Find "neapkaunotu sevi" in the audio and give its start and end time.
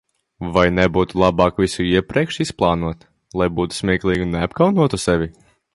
4.39-5.33